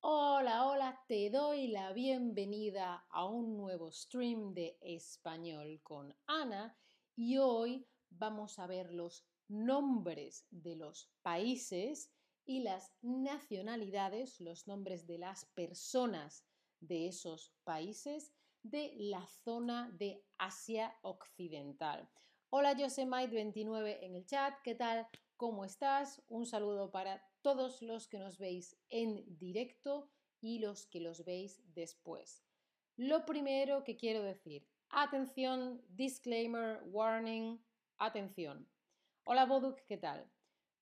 [0.00, 6.76] Hola, hola, te doy la bienvenida a un nuevo stream de español con Ana
[7.16, 12.12] y hoy vamos a ver los nombres de los países
[12.44, 16.44] y las nacionalidades, los nombres de las personas
[16.80, 22.10] de esos países de la zona de Asia Occidental.
[22.56, 25.08] Hola, Josemite29 en el chat, ¿qué tal?
[25.36, 26.22] ¿Cómo estás?
[26.28, 30.08] Un saludo para todos los que nos veis en directo
[30.40, 32.44] y los que los veis después.
[32.94, 37.58] Lo primero que quiero decir, atención, disclaimer, warning,
[37.98, 38.68] atención.
[39.24, 40.30] Hola Boduk, ¿qué tal?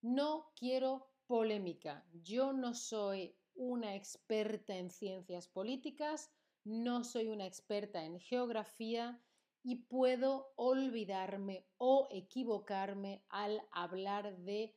[0.03, 2.05] No quiero polémica.
[2.13, 6.31] Yo no soy una experta en ciencias políticas,
[6.65, 9.19] no soy una experta en geografía
[9.63, 14.75] y puedo olvidarme o equivocarme al hablar de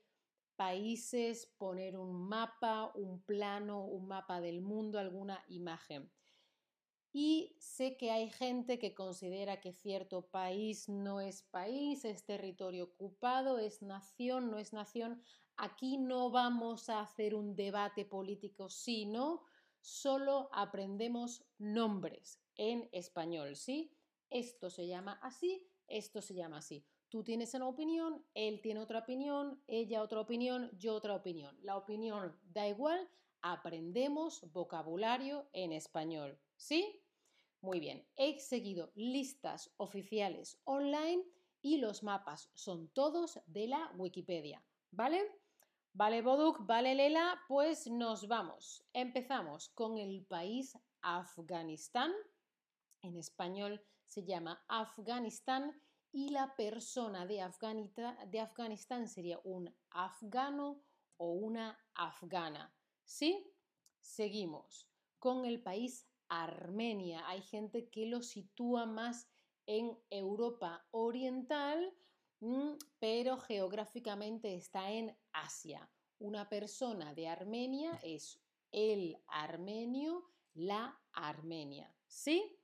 [0.56, 6.12] países, poner un mapa, un plano, un mapa del mundo, alguna imagen.
[7.12, 12.86] Y sé que hay gente que considera que cierto país no es país, es territorio
[12.86, 15.22] ocupado, es nación, no es nación.
[15.56, 19.44] Aquí no vamos a hacer un debate político, sino
[19.80, 23.96] solo aprendemos nombres en español, ¿sí?
[24.36, 26.86] Esto se llama así, esto se llama así.
[27.08, 31.58] Tú tienes una opinión, él tiene otra opinión, ella otra opinión, yo otra opinión.
[31.62, 33.10] La opinión da igual,
[33.42, 37.02] aprendemos vocabulario en español, ¿sí?
[37.62, 41.24] Muy bien, he seguido listas oficiales online
[41.62, 44.62] y los mapas son todos de la Wikipedia,
[44.92, 45.24] ¿vale?
[45.94, 48.84] Vale, Boduk, vale, Lela, pues nos vamos.
[48.92, 52.12] Empezamos con el país Afganistán.
[53.02, 55.80] En español se llama Afganistán
[56.12, 57.46] y la persona de,
[58.28, 60.82] de Afganistán sería un afgano
[61.18, 62.74] o una afgana.
[63.04, 63.52] ¿Sí?
[64.00, 64.88] Seguimos
[65.20, 67.28] con el país Armenia.
[67.28, 69.28] Hay gente que lo sitúa más
[69.66, 71.94] en Europa Oriental,
[72.40, 75.90] mm, pero geográficamente está en Asia.
[76.20, 78.40] Una persona de Armenia es
[78.72, 81.94] el armenio, la Armenia.
[82.08, 82.55] ¿Sí?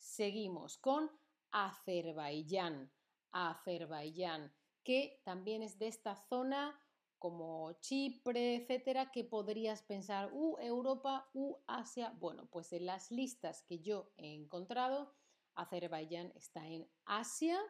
[0.00, 1.10] Seguimos con
[1.52, 2.92] Azerbaiyán.
[3.30, 4.52] Azerbaiyán,
[4.82, 6.76] que también es de esta zona
[7.20, 12.12] como Chipre, etcétera, que podrías pensar, uh, Europa, uh, Asia.
[12.18, 15.14] Bueno, pues en las listas que yo he encontrado,
[15.54, 17.60] Azerbaiyán está en Asia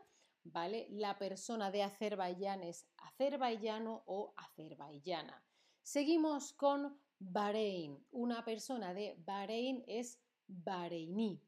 [0.44, 0.86] ¿vale?
[0.90, 5.42] La persona de Azerbaiyán es azerbaiyano o azerbaiyana.
[5.82, 7.98] Seguimos con Bahrein.
[8.10, 11.40] Una persona de Bahrein es bahreiní.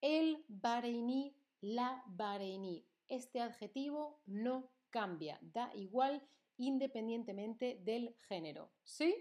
[0.00, 2.86] El bahreiní, la bahreiní.
[3.08, 6.22] Este adjetivo no cambia, da igual
[6.56, 8.72] independientemente del género.
[8.84, 9.14] ¿Sí?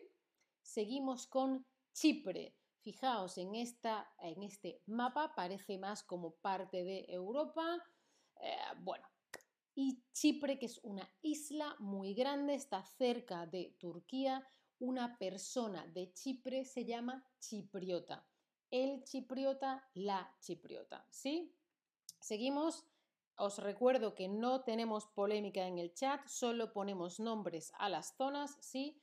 [0.62, 2.56] Seguimos con Chipre.
[2.82, 7.84] Fijaos en, esta, en este mapa, parece más como parte de Europa,
[8.40, 9.06] eh, bueno,
[9.80, 14.44] y Chipre, que es una isla muy grande, está cerca de Turquía.
[14.80, 18.28] Una persona de Chipre se llama chipriota.
[18.72, 21.06] El chipriota, la chipriota.
[21.10, 21.54] ¿Sí?
[22.20, 22.86] Seguimos.
[23.40, 28.58] Os recuerdo que no tenemos polémica en el chat, solo ponemos nombres a las zonas,
[28.62, 29.00] ¿sí?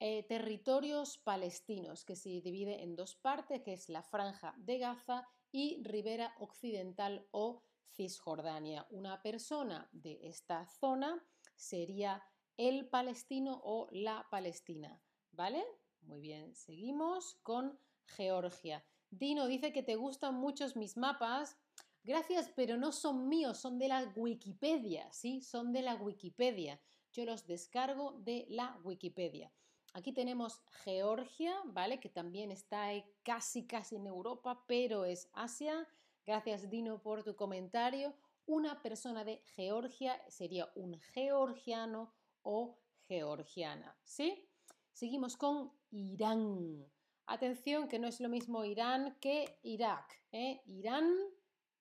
[0.00, 5.28] Eh, territorios palestinos, que se divide en dos partes, que es la franja de Gaza
[5.52, 8.84] y Ribera Occidental o Cisjordania.
[8.90, 11.24] Una persona de esta zona
[11.54, 12.20] sería
[12.56, 15.00] el palestino o la palestina.
[15.30, 15.64] ¿Vale?
[16.00, 18.84] Muy bien, seguimos con Georgia.
[19.10, 21.56] Dino dice que te gustan muchos mis mapas.
[22.04, 25.40] Gracias, pero no son míos, son de la Wikipedia, ¿sí?
[25.40, 26.80] Son de la Wikipedia.
[27.12, 29.52] Yo los descargo de la Wikipedia.
[29.94, 32.00] Aquí tenemos Georgia, ¿vale?
[32.00, 32.88] Que también está
[33.22, 35.86] casi, casi en Europa, pero es Asia.
[36.24, 38.14] Gracias Dino por tu comentario.
[38.46, 43.96] Una persona de Georgia sería un georgiano o georgiana.
[44.02, 44.48] ¿Sí?
[44.92, 46.90] Seguimos con Irán.
[47.26, 50.22] Atención que no es lo mismo Irán que Irak.
[50.32, 50.60] ¿eh?
[50.66, 51.12] Irán,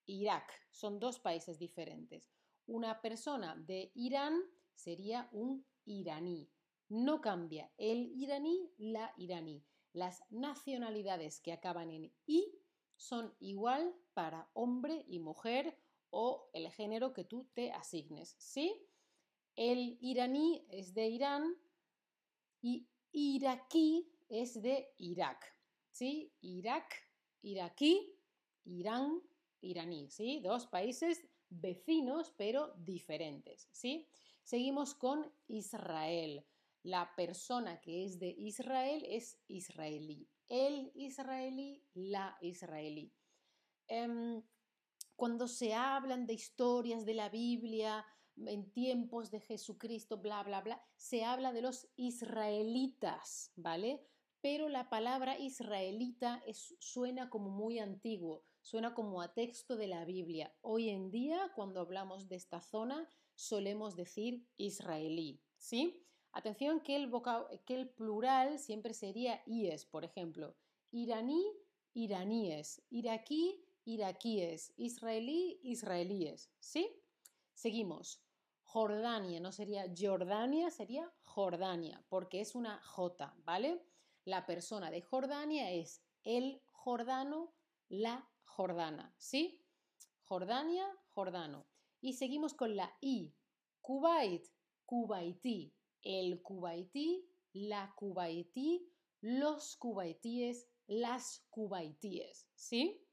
[0.06, 0.52] Irak.
[0.72, 2.32] Son dos países diferentes.
[2.68, 4.42] Una persona de Irán
[4.76, 6.50] sería un iraní.
[6.90, 9.64] No cambia el iraní, la iraní.
[9.94, 12.46] Las nacionalidades que acaban en I
[12.96, 15.78] son igual para hombre y mujer
[16.12, 18.88] o el género que tú te asignes, ¿sí?
[19.56, 21.56] El iraní es de Irán
[22.62, 25.46] y iraquí es de Irak,
[25.92, 26.34] ¿sí?
[26.42, 26.96] Irak,
[27.42, 28.18] iraquí,
[28.64, 29.22] Irán,
[29.60, 30.40] iraní, ¿sí?
[30.40, 34.08] Dos países vecinos, pero diferentes, ¿sí?
[34.44, 36.46] Seguimos con Israel.
[36.84, 40.28] La persona que es de Israel es israelí.
[40.48, 43.14] El israelí, la israelí.
[43.88, 44.42] Em,
[45.16, 48.06] cuando se hablan de historias de la Biblia,
[48.38, 54.08] en tiempos de Jesucristo, bla, bla, bla, se habla de los israelitas, ¿vale?
[54.42, 56.44] Pero la palabra israelita
[56.80, 60.52] suena como muy antiguo, suena como a texto de la Biblia.
[60.62, 66.04] Hoy en día, cuando hablamos de esta zona, solemos decir israelí, ¿sí?
[66.32, 67.12] Atención que el,
[67.66, 70.56] que el plural siempre sería ies, por ejemplo,
[70.90, 71.46] iraní,
[71.94, 76.90] iraníes, iraquí, iraquíes, israelí, israelíes, ¿sí?
[77.54, 78.24] Seguimos.
[78.64, 83.86] Jordania, no sería Jordania, sería Jordania, porque es una J, ¿vale?
[84.26, 87.54] La persona de Jordania es el jordano,
[87.90, 89.66] la jordana, ¿sí?
[90.24, 91.68] Jordania, jordano.
[92.00, 93.34] Y seguimos con la I.
[93.82, 94.48] Kuwait,
[94.86, 103.08] kuwaití, el kuwaití, la kuwaití, los kuwaitíes, las kuwaitíes, ¿sí?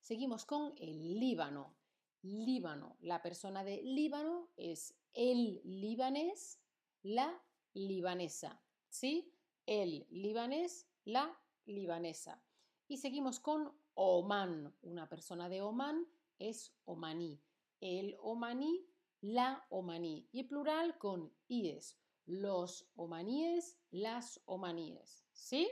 [0.00, 1.76] Seguimos con el Líbano.
[2.22, 2.96] Líbano.
[3.00, 6.60] La persona de Líbano es el libanés,
[7.02, 7.42] la
[7.74, 8.62] libanesa.
[8.88, 9.37] ¿Sí?
[9.68, 12.42] El libanés, la libanesa.
[12.86, 14.74] Y seguimos con Oman.
[14.80, 16.06] Una persona de Oman
[16.38, 17.38] es omaní.
[17.78, 18.88] El omaní,
[19.20, 20.26] la omaní.
[20.32, 21.98] Y plural con ies.
[22.24, 25.26] Los omaníes, las omaníes.
[25.34, 25.68] ¿Sí?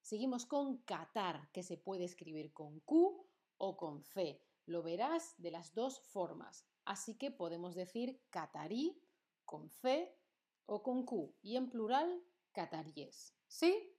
[0.00, 3.28] Seguimos con Qatar, que se puede escribir con Q
[3.58, 4.42] o con C.
[4.64, 6.66] Lo verás de las dos formas.
[6.86, 8.98] Así que podemos decir catarí
[9.44, 10.18] con C
[10.64, 12.24] o con Q y en plural
[12.56, 13.34] cataríes.
[13.46, 13.94] ¿Sí?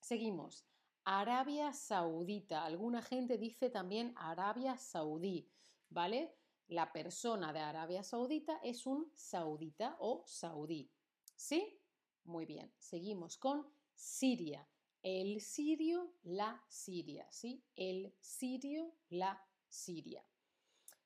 [0.00, 0.66] Seguimos.
[1.04, 2.64] Arabia Saudita.
[2.64, 5.48] Alguna gente dice también Arabia Saudí,
[5.90, 6.34] ¿vale?
[6.66, 10.90] La persona de Arabia Saudita es un saudita o saudí.
[11.36, 11.80] ¿Sí?
[12.24, 12.74] Muy bien.
[12.80, 13.64] Seguimos con
[13.94, 14.66] Siria.
[15.00, 17.62] El sirio, la Siria, ¿sí?
[17.76, 20.26] El sirio, la Siria.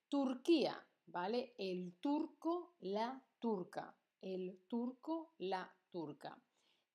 [0.08, 1.55] Turquía, ¿vale?
[1.58, 3.94] El turco, la turca.
[4.23, 6.41] El turco, la turca.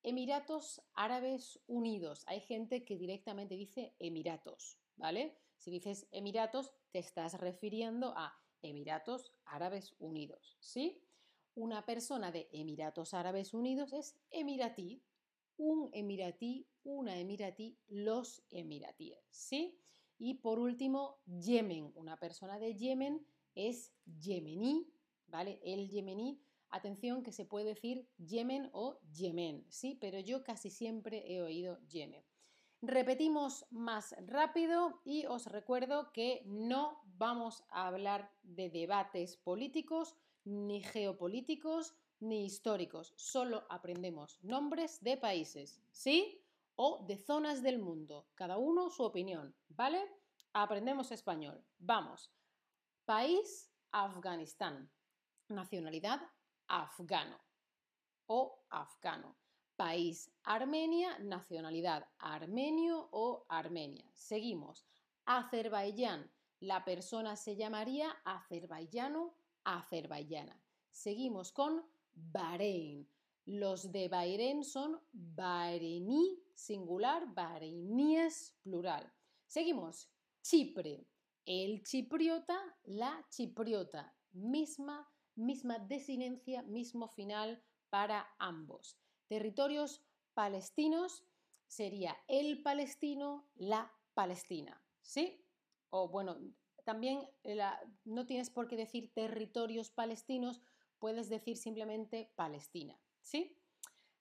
[0.04, 2.24] Emiratos Árabes Unidos.
[2.28, 5.38] Hay gente que directamente dice Emiratos, ¿vale?
[5.58, 11.02] Si dices Emiratos, te estás refiriendo a Emiratos Árabes Unidos, ¿sí?
[11.56, 15.04] Una persona de Emiratos Árabes Unidos es emiratí,
[15.58, 19.80] un emiratí, una emiratí, los emiratíes, ¿sí?
[20.18, 21.92] Y por último, Yemen.
[21.96, 23.26] Una persona de Yemen
[23.56, 24.92] es yemení,
[25.28, 25.62] ¿vale?
[25.64, 26.42] El yemení,
[26.74, 29.98] atención que se puede decir Yemen o Yemen, ¿sí?
[30.02, 32.24] Pero yo casi siempre he oído Yemen.
[32.82, 40.82] Repetimos más rápido y os recuerdo que no vamos a hablar de debates políticos, ni
[40.82, 43.14] geopolíticos, ni históricos.
[43.16, 46.44] Solo aprendemos nombres de países, ¿sí?
[46.76, 48.28] O de zonas del mundo.
[48.36, 50.04] Cada uno su opinión, ¿vale?
[50.52, 51.64] Aprendemos español.
[51.78, 52.34] Vamos.
[53.06, 54.92] País, Afganistán.
[55.48, 56.22] Nacionalidad,
[56.68, 57.40] afgano
[58.28, 59.38] o afgano.
[59.76, 61.18] País, Armenia.
[61.20, 64.06] Nacionalidad, armenio o armenia.
[64.14, 64.86] Seguimos.
[65.26, 66.32] Azerbaiyán.
[66.60, 70.62] La persona se llamaría azerbaiyano, azerbaiyana.
[70.92, 73.10] Seguimos con Bahrein.
[73.46, 79.12] Los de Bahrein son bahrení singular, bahreiníes plural.
[79.48, 80.10] Seguimos.
[80.42, 81.08] Chipre.
[81.46, 84.16] El chipriota, la chipriota.
[84.32, 88.98] Misma, misma desinencia, mismo final para ambos.
[89.28, 90.02] Territorios
[90.34, 91.24] palestinos
[91.68, 94.82] sería el palestino, la palestina.
[95.02, 95.46] ¿Sí?
[95.90, 96.38] O bueno,
[96.84, 97.28] también
[98.06, 100.62] no tienes por qué decir territorios palestinos
[101.00, 103.60] puedes decir simplemente Palestina, ¿sí?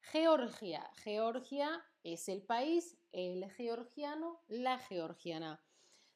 [0.00, 0.90] Georgia.
[0.96, 5.62] Georgia es el país, el georgiano, la georgiana.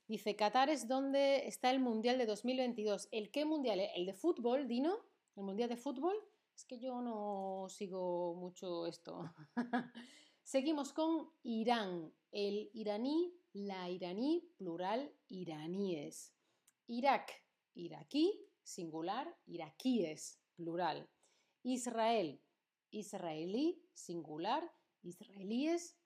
[0.09, 3.09] Dice, Qatar es donde está el Mundial de 2022.
[3.11, 3.81] ¿El qué Mundial?
[3.81, 4.99] ¿El de fútbol, Dino?
[5.35, 6.15] ¿El Mundial de fútbol?
[6.55, 9.35] Es que yo no sigo mucho esto.
[10.45, 12.15] Seguimos con Irán.
[12.31, 16.33] El iraní, la iraní, plural, iraníes.
[16.87, 17.33] Irak,
[17.75, 21.09] iraquí, singular, iraquíes plural.
[21.63, 22.41] Israel,
[22.91, 24.73] israelí, singular,
[25.03, 25.97] israelíes,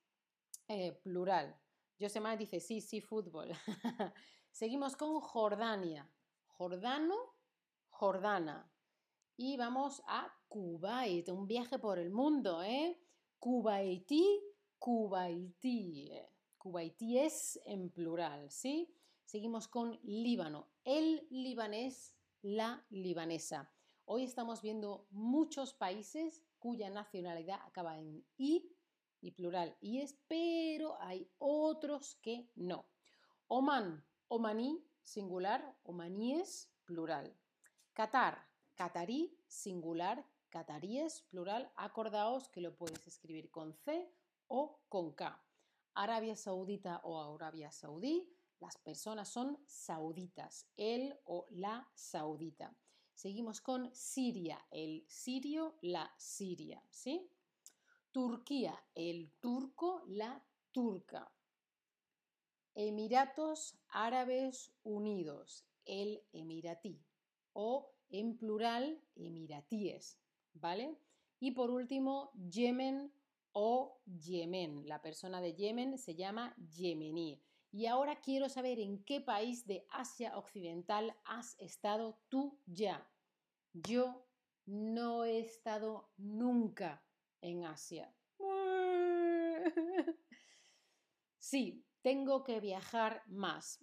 [0.69, 1.61] eh, plural.
[2.01, 3.51] Josemar dice, sí, sí, fútbol.
[4.51, 6.11] Seguimos con Jordania.
[6.47, 7.15] Jordano,
[7.91, 8.73] Jordana.
[9.37, 12.99] Y vamos a Kuwait, un viaje por el mundo, ¿eh?
[13.39, 14.41] Kuwaití,
[14.79, 16.11] Kuwaití.
[16.57, 18.95] Kuwaití es en plural, ¿sí?
[19.25, 20.71] Seguimos con Líbano.
[20.85, 23.71] El libanés la libanesa.
[24.07, 28.67] Hoy estamos viendo muchos países cuya nacionalidad acaba en i
[29.21, 32.87] y plural y es, pero hay otros que no.
[33.49, 37.37] Oman, omaní, singular, omaníes, plural.
[37.93, 41.71] Qatar, catarí, singular, cataríes, plural.
[41.77, 44.13] Acordaos que lo puedes escribir con C
[44.49, 45.43] o con K.
[45.95, 52.77] Arabia Saudita o Arabia Saudí, las personas son sauditas, el o la saudita.
[53.15, 57.31] Seguimos con Siria, el sirio, la siria, ¿sí?
[58.13, 61.33] Turquía, el turco, la turca.
[62.75, 67.01] Emiratos Árabes Unidos, el emiratí.
[67.53, 70.19] O en plural, emiratíes,
[70.55, 70.99] ¿vale?
[71.39, 73.13] Y por último, Yemen
[73.53, 74.89] o Yemen.
[74.89, 77.41] La persona de Yemen se llama yemení.
[77.71, 83.09] Y ahora quiero saber en qué país de Asia Occidental has estado tú ya.
[83.73, 84.27] Yo
[84.67, 87.05] no he estado nunca
[87.41, 88.13] en Asia.
[91.43, 93.81] Sí, tengo que viajar más.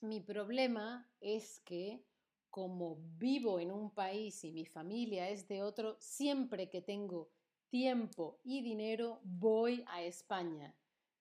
[0.00, 2.02] Mi problema es que
[2.50, 7.30] como vivo en un país y mi familia es de otro, siempre que tengo
[7.68, 10.74] tiempo y dinero voy a España.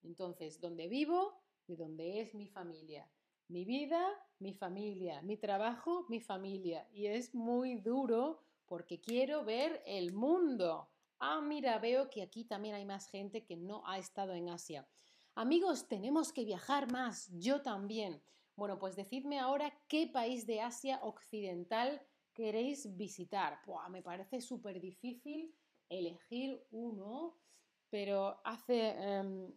[0.04, 3.10] Entonces, donde vivo y donde es mi familia.
[3.50, 4.02] Mi vida,
[4.40, 5.22] mi familia.
[5.22, 6.88] Mi trabajo, mi familia.
[6.92, 10.90] Y es muy duro porque quiero ver el mundo.
[11.20, 14.88] Ah, mira, veo que aquí también hay más gente que no ha estado en Asia.
[15.36, 17.30] Amigos, tenemos que viajar más.
[17.32, 18.22] Yo también.
[18.56, 22.02] Bueno, pues decidme ahora qué país de Asia Occidental
[22.34, 23.60] queréis visitar.
[23.90, 25.56] me parece súper difícil
[25.90, 27.40] elegir uno,
[27.90, 29.52] pero hace, em,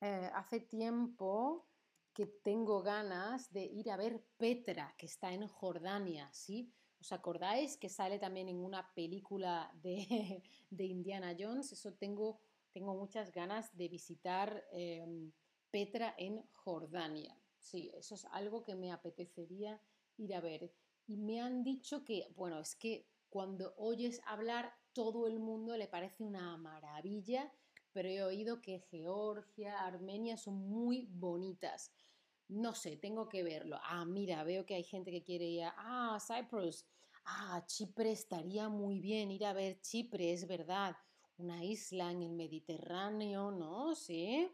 [0.00, 1.68] eh, hace tiempo
[2.14, 6.72] que tengo ganas de ir a ver Petra, que está en Jordania, ¿sí?
[7.00, 11.72] ¿Os acordáis que sale también en una película de, de Indiana Jones?
[11.72, 12.40] Eso tengo,
[12.72, 15.32] tengo muchas ganas de visitar em,
[15.70, 17.34] Petra en Jordania.
[17.58, 19.80] Sí, eso es algo que me apetecería
[20.18, 20.72] ir a ver.
[21.06, 25.88] Y me han dicho que, bueno, es que cuando oyes hablar, todo el mundo le
[25.88, 27.52] parece una maravilla,
[27.92, 31.92] pero he oído que Georgia, Armenia son muy bonitas.
[32.50, 33.78] No sé, tengo que verlo.
[33.84, 36.84] Ah, mira, veo que hay gente que quiere ir a ah, Cyprus.
[37.24, 40.96] Ah, Chipre estaría muy bien ir a ver Chipre, es verdad.
[41.36, 43.94] Una isla en el Mediterráneo, ¿no?
[43.94, 44.50] Sí.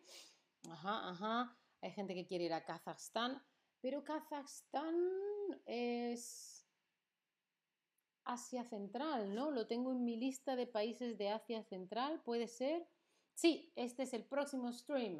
[0.68, 1.58] Ajá, ajá.
[1.80, 3.42] Hay gente que quiere ir a Kazajstán,
[3.80, 4.94] pero Kazajstán
[5.64, 6.68] es
[8.24, 9.50] Asia Central, ¿no?
[9.50, 12.86] Lo tengo en mi lista de países de Asia Central, ¿puede ser?
[13.34, 15.18] Sí, este es el próximo stream.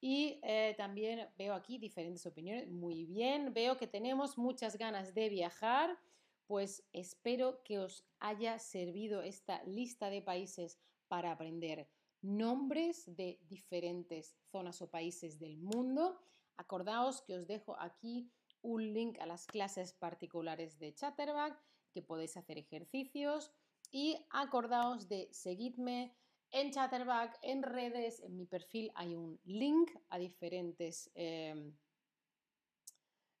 [0.00, 2.68] Y eh, también veo aquí diferentes opiniones.
[2.68, 5.98] Muy bien, veo que tenemos muchas ganas de viajar.
[6.46, 10.78] Pues espero que os haya servido esta lista de países
[11.08, 11.88] para aprender
[12.22, 16.18] nombres de diferentes zonas o países del mundo.
[16.56, 18.30] Acordaos que os dejo aquí
[18.62, 21.60] un link a las clases particulares de Chatterback,
[21.92, 23.52] que podéis hacer ejercicios.
[23.90, 26.14] Y acordaos de seguirme
[26.50, 31.10] en Chatterback, en redes, en mi perfil hay un link a diferentes...
[31.14, 31.76] Em,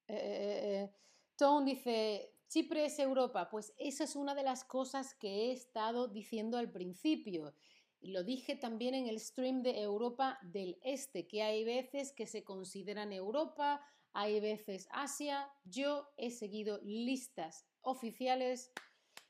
[0.06, 0.94] eh, eh, eh,
[1.36, 3.48] Tone dice, Chipre es Europa.
[3.50, 7.54] Pues esa es una de las cosas que he estado diciendo al principio.
[8.00, 12.44] Lo dije también en el stream de Europa del Este, que hay veces que se
[12.44, 15.50] consideran Europa, hay veces Asia.
[15.64, 18.72] Yo he seguido listas oficiales.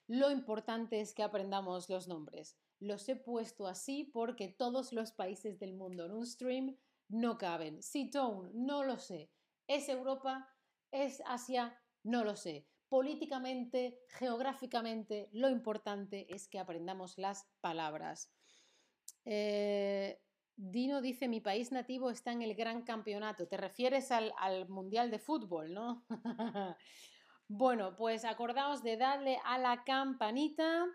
[0.07, 2.57] Lo importante es que aprendamos los nombres.
[2.81, 6.77] Los he puesto así porque todos los países del mundo en un stream
[7.09, 7.83] no caben.
[7.83, 9.31] Si Tone, no lo sé.
[9.67, 10.49] ¿Es Europa?
[10.91, 11.79] ¿Es Asia?
[12.03, 12.67] No lo sé.
[12.89, 18.33] Políticamente, geográficamente, lo importante es que aprendamos las palabras.
[19.25, 20.21] Eh,
[20.57, 23.47] Dino dice, mi país nativo está en el gran campeonato.
[23.47, 24.33] Te refieres al,
[24.69, 26.05] Mundial de Fútbol, ¿no?
[27.49, 30.87] bueno, pues acordaos de darle a la campanita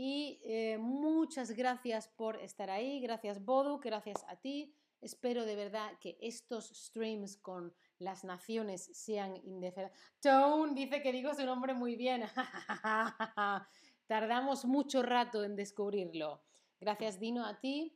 [0.00, 3.00] y eh, muchas gracias por estar ahí.
[3.00, 4.72] Gracias Bodu, gracias a ti.
[5.00, 9.98] Espero de verdad que estos streams con las naciones sean indiferentes.
[10.20, 12.22] Tone dice que digo su nombre muy bien.
[14.06, 16.44] Tardamos mucho rato en descubrirlo.
[16.78, 17.92] Gracias Dino a ti.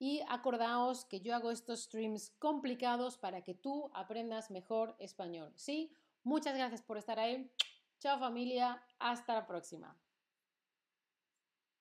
[0.00, 5.52] Y acordaos que yo hago estos streams complicados para que tú aprendas mejor español.
[5.54, 5.92] ¿Sí?
[6.24, 7.48] Muchas gracias por estar ahí.
[8.00, 8.82] Chao familia.
[8.98, 9.96] Hasta la próxima.